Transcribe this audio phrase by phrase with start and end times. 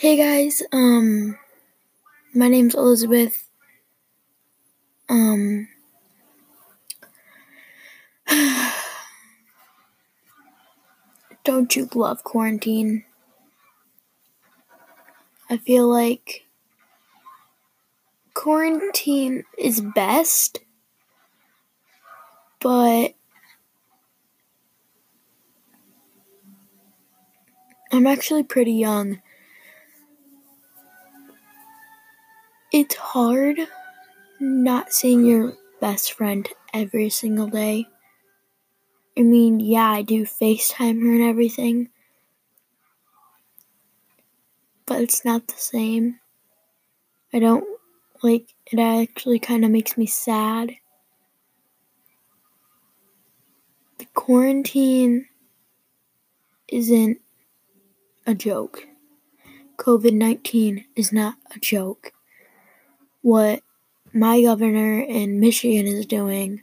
[0.00, 1.36] Hey guys, um,
[2.32, 3.48] my name's Elizabeth.
[5.08, 5.66] Um,
[11.44, 13.06] don't you love quarantine?
[15.50, 16.44] I feel like
[18.34, 20.60] quarantine is best,
[22.60, 23.14] but
[27.90, 29.20] I'm actually pretty young.
[32.70, 33.66] It's hard
[34.40, 37.88] not seeing your best friend every single day.
[39.16, 41.88] I mean, yeah, I do FaceTime her and everything,
[44.84, 46.20] but it's not the same.
[47.32, 47.64] I don't
[48.22, 50.76] like it, actually kind of makes me sad.
[53.98, 55.26] The quarantine
[56.68, 57.18] isn't
[58.26, 58.86] a joke.
[59.78, 62.12] COVID 19 is not a joke.
[63.22, 63.62] What
[64.12, 66.62] my governor in Michigan is doing,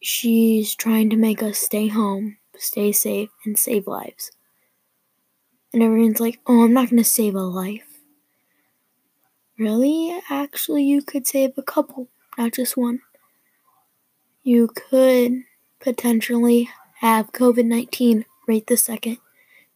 [0.00, 4.30] she's trying to make us stay home, stay safe, and save lives.
[5.72, 8.00] And everyone's like, oh, I'm not going to save a life.
[9.58, 10.20] Really?
[10.30, 13.00] Actually, you could save a couple, not just one.
[14.42, 15.42] You could
[15.80, 19.18] potentially have COVID 19 right the second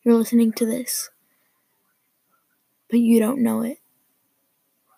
[0.03, 1.11] you're listening to this,
[2.89, 3.79] but you don't know it.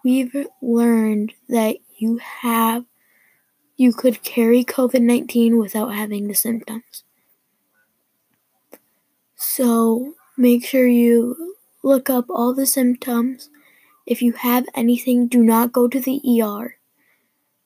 [0.05, 2.85] We've learned that you have,
[3.77, 7.05] you could carry COVID 19 without having the symptoms.
[9.37, 13.51] So make sure you look up all the symptoms.
[14.07, 16.77] If you have anything, do not go to the ER.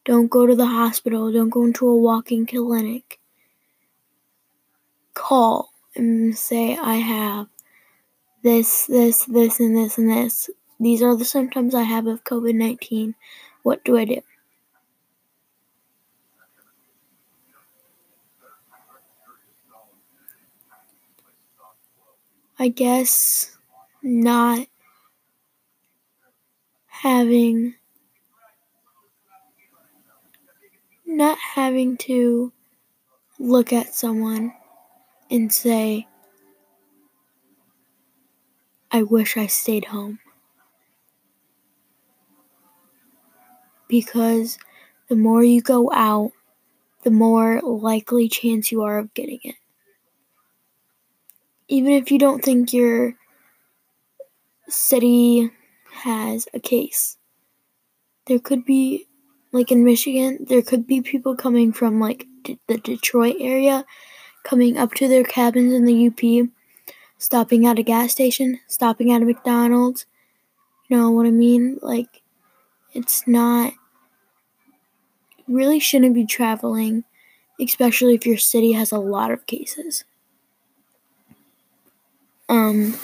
[0.05, 1.33] Don't go to the hospital.
[1.33, 3.19] Don't go into a walking clinic.
[5.15, 7.47] Call and say, I have
[8.43, 10.51] this, this, this, and this, and this.
[10.79, 13.17] These are the symptoms I have of COVID 19.
[13.65, 14.21] What do I do?
[22.59, 23.57] I guess
[24.03, 24.67] not
[26.87, 27.75] having
[31.07, 32.53] not having to
[33.39, 34.55] look at someone
[35.31, 36.09] and say,
[38.91, 40.21] I wish I stayed home.
[43.89, 44.59] Because
[45.09, 46.33] the more you go out,
[47.03, 49.57] the more likely chance you are of getting it.
[51.69, 53.15] Even if you don't think your
[54.69, 55.51] city
[55.93, 57.19] has a case,
[58.27, 59.07] there could be,
[59.53, 63.85] like in Michigan, there could be people coming from like D- the Detroit area
[64.43, 66.49] coming up to their cabins in the UP,
[67.19, 70.07] stopping at a gas station, stopping at a McDonald's.
[70.89, 71.79] You know what I mean?
[71.83, 72.23] Like,
[72.95, 73.75] it's not,
[75.47, 77.05] really shouldn't be traveling,
[77.61, 80.05] especially if your city has a lot of cases.
[82.49, 82.95] Um,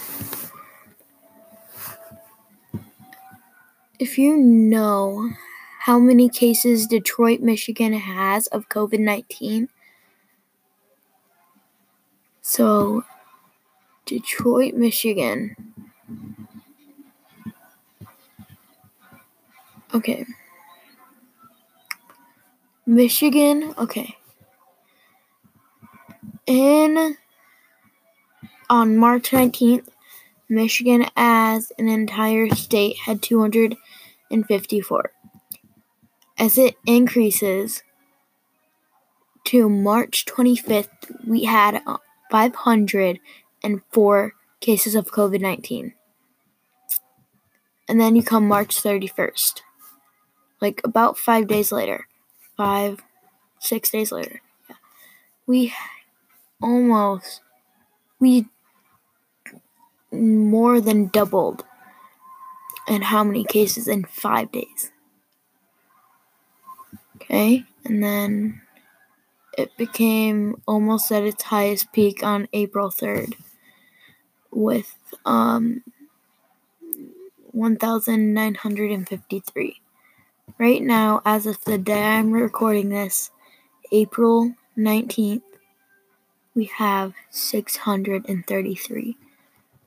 [3.99, 5.31] if you know
[5.81, 9.69] how many cases Detroit, Michigan has of COVID 19,
[12.53, 13.05] so,
[14.06, 15.55] Detroit, Michigan.
[19.93, 20.25] Okay.
[22.87, 24.17] Michigan, okay.
[26.47, 27.17] In
[28.69, 29.89] on March 19th,
[30.49, 35.12] Michigan as an entire state had 254.
[36.39, 37.83] As it increases
[39.45, 40.89] to March 25th,
[41.27, 41.83] we had
[42.31, 45.95] 504 cases of COVID 19.
[47.89, 49.62] And then you come March 31st,
[50.60, 52.06] like about five days later,
[52.56, 53.03] five,
[53.59, 54.41] six days later.
[54.69, 54.76] Yeah.
[55.46, 55.75] We
[56.62, 57.40] almost,
[58.19, 58.46] we
[60.12, 61.64] more than doubled
[62.88, 64.90] in how many cases in five days.
[67.17, 68.62] Okay, and then
[69.56, 73.35] it became almost at its highest peak on April 3rd
[74.50, 75.82] with um,
[77.52, 79.80] 1,953.
[80.61, 83.31] Right now, as of the day I'm recording this,
[83.93, 85.43] April 19th,
[86.55, 89.17] we have 633.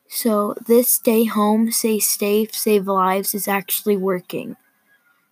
[0.08, 4.58] So, this stay home, stay safe, save lives is actually working.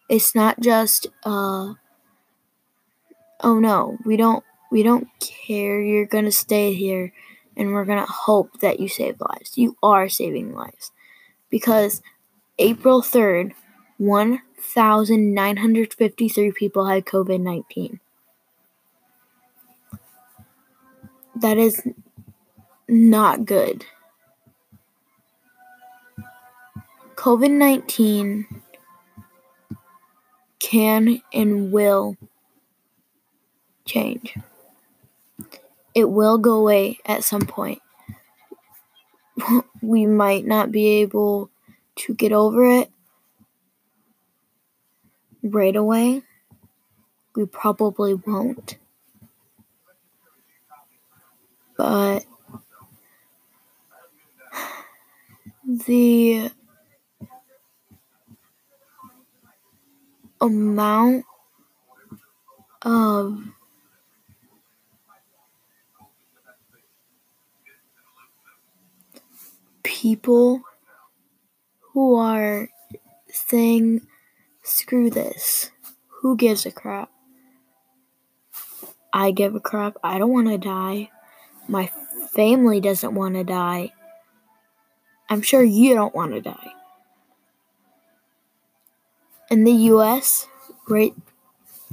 [0.10, 1.74] It's not just, uh,
[3.42, 5.82] oh no, we don't we don't care.
[5.82, 7.14] You're going to stay here
[7.58, 9.58] and we're going to hope that you save lives.
[9.58, 10.92] You are saving lives.
[11.50, 12.02] because
[12.60, 13.54] April 3rd,
[14.02, 18.00] 1,953 people had COVID 19.
[21.36, 21.88] That is
[22.90, 23.86] not good.
[27.14, 28.48] COVID 19
[30.58, 32.18] can and will
[33.86, 34.36] change.
[35.94, 37.84] It will go away at some point.
[39.84, 41.50] We might not be able
[41.98, 42.90] to get over it
[45.44, 46.24] right away.
[47.36, 48.78] We probably won't.
[51.78, 52.26] But
[55.66, 56.52] the
[60.42, 61.26] amount
[62.82, 63.40] of
[69.84, 70.62] people
[71.94, 72.70] who are
[73.30, 74.02] saying,
[74.72, 75.72] screw this,
[76.08, 77.10] who gives a crap?
[79.14, 79.98] I give a crap.
[80.04, 81.10] I don't want to die.
[81.68, 81.92] My
[82.34, 83.92] family doesn't want to die.
[85.30, 86.72] I'm sure you don't want to die.
[89.50, 90.48] In the US,
[90.88, 91.14] right,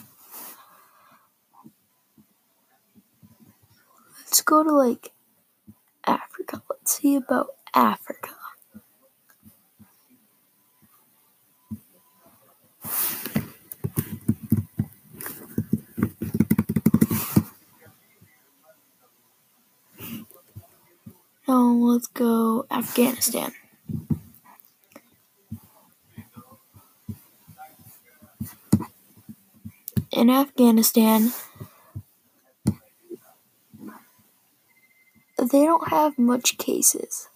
[4.20, 5.12] let's go to like
[6.06, 6.62] Africa.
[6.70, 8.30] Let's see about Africa.
[21.48, 23.54] Now let's go Afghanistan.
[30.12, 31.32] In Afghanistan,
[35.40, 37.30] they don't have much cases.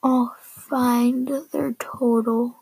[0.00, 2.54] I'll find their total.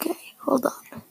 [0.00, 1.02] Okay, hold on.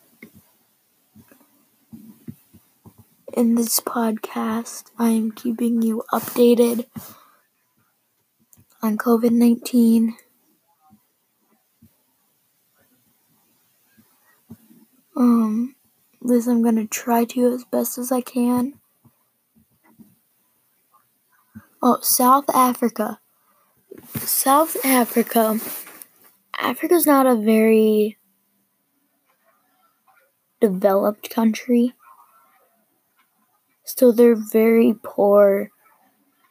[3.39, 6.85] In this podcast, I am keeping you updated
[8.81, 10.17] on COVID 19.
[15.15, 15.73] Um,
[16.21, 18.73] this I'm gonna try to as best as I can.
[21.81, 23.21] Oh, South Africa.
[24.17, 25.61] South Africa.
[26.59, 28.17] Africa's not a very
[30.59, 31.93] developed country.
[33.95, 35.69] So they're very poor.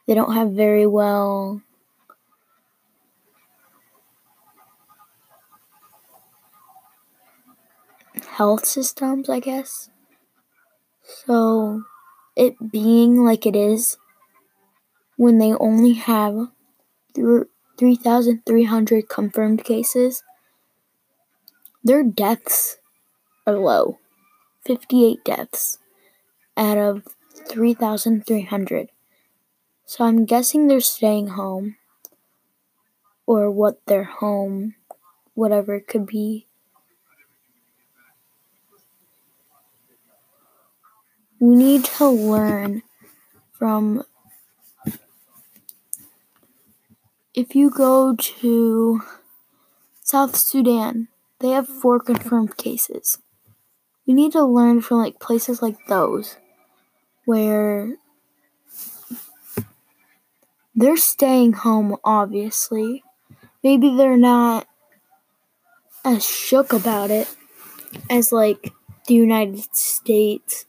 [0.07, 1.61] They don't have very well
[8.27, 9.89] health systems, I guess.
[11.03, 11.83] So
[12.35, 13.97] it being like it is
[15.17, 16.49] when they only have
[17.15, 20.23] 3,300 confirmed cases,
[21.83, 22.77] their deaths
[23.47, 23.99] are low
[24.65, 25.79] 58 deaths
[26.57, 27.03] out of
[27.47, 28.89] 3,300.
[29.85, 31.77] So I'm guessing they're staying home
[33.25, 34.75] or what their home,
[35.33, 36.47] whatever it could be.
[41.39, 42.83] We need to learn
[43.53, 44.03] from.
[47.33, 49.01] If you go to
[50.01, 51.07] South Sudan,
[51.39, 53.19] they have four confirmed cases.
[54.07, 56.37] We need to learn from like places like those
[57.29, 57.95] where
[60.73, 63.03] they're staying home, obviously.
[63.63, 64.65] Maybe they're not
[66.03, 67.27] as shook about it
[68.09, 68.73] as like
[69.05, 70.65] the United States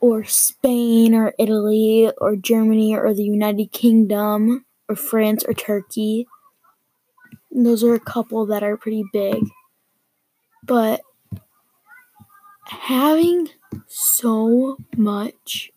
[0.00, 6.26] or Spain or Italy or Germany or the United Kingdom or France or Turkey.
[7.52, 9.44] Those are a couple that are pretty big.
[10.64, 11.02] But
[12.64, 13.50] having
[13.86, 15.70] so much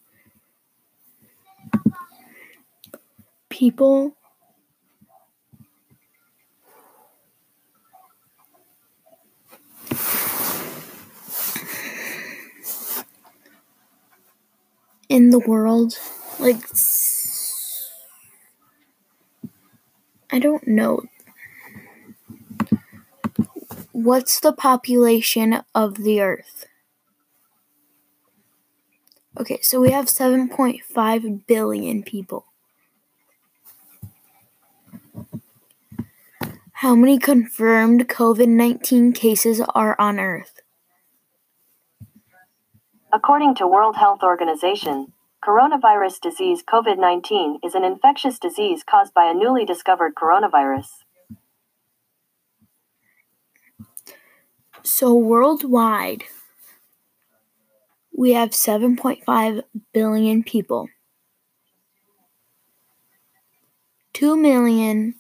[3.50, 4.16] people
[15.10, 16.00] in the world
[16.40, 16.58] like
[20.32, 21.04] I don't know.
[23.92, 26.66] What's the population of the earth
[29.40, 32.46] Okay, so we have 7.5 billion people.
[36.74, 40.62] How many confirmed COVID 19 cases are on Earth?
[43.14, 49.34] According to World Health Organization, coronavirus disease COVID-19 is an infectious disease caused by a
[49.34, 50.88] newly discovered coronavirus.
[54.84, 56.24] So worldwide,
[58.16, 59.64] we have 7.5
[59.94, 60.90] billion people.
[64.14, 65.16] 2 million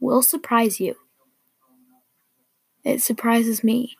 [0.00, 0.96] will surprise you.
[2.84, 3.96] It surprises me.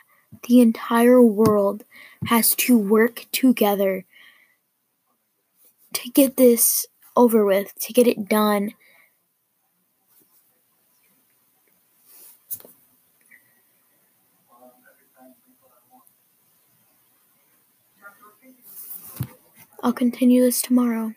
[0.47, 1.83] the entire world
[2.27, 4.05] has to work together
[5.93, 6.85] to get this
[7.15, 8.73] over with, to get it done.
[19.83, 21.15] I'll continue this tomorrow.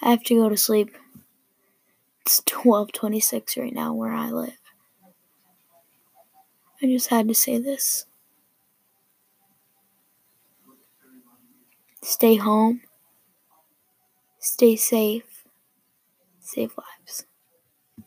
[0.00, 0.96] I have to go to sleep.
[2.22, 4.58] It's 12:26 right now where I live.
[6.82, 8.06] I just had to say this.
[12.02, 12.80] Stay home.
[14.40, 15.44] Stay safe.
[16.40, 17.26] Save lives.